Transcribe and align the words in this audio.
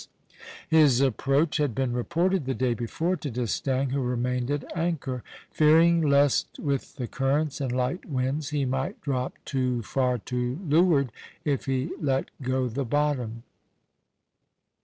His 0.67 0.99
approach 0.99 1.57
had 1.57 1.75
been 1.75 1.93
reported 1.93 2.45
the 2.45 2.55
day 2.55 2.73
before 2.73 3.15
to 3.17 3.29
D'Estaing, 3.29 3.91
who 3.91 4.01
remained 4.01 4.49
at 4.49 4.63
anchor, 4.75 5.21
fearing 5.51 6.01
lest 6.01 6.57
with 6.57 6.95
the 6.95 7.05
currents 7.07 7.61
and 7.61 7.71
light 7.71 8.05
winds 8.07 8.49
he 8.49 8.65
might 8.65 8.99
drop 9.01 9.35
too 9.45 9.83
far 9.83 10.17
to 10.17 10.57
leeward 10.67 11.11
if 11.45 11.65
he 11.67 11.91
let 12.01 12.31
go 12.41 12.67
the 12.67 12.83
bottom. 12.83 13.43